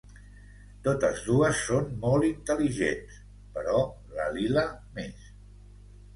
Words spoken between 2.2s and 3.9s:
intel·ligents, però